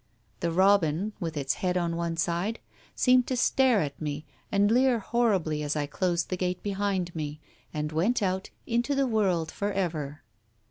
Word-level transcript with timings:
The 0.39 0.49
robip, 0.51 1.11
with 1.19 1.37
its 1.37 1.53
head 1.61 1.77
on 1.77 1.95
one 1.95 2.17
side, 2.17 2.57
seemed 2.95 3.27
to 3.27 3.37
stare 3.37 3.81
at 3.81 4.01
me 4.01 4.25
and 4.51 4.71
leer 4.71 4.97
horribly 4.97 5.61
as 5.61 5.75
I 5.75 5.85
closed 5.85 6.29
the 6.31 6.37
gate 6.37 6.63
behind 6.63 7.15
me, 7.15 7.39
and 7.71 7.91
went 7.91 8.23
out 8.23 8.49
into 8.65 8.95
the 8.95 9.05
world 9.05 9.51
for 9.51 9.71
ever. 9.71 10.23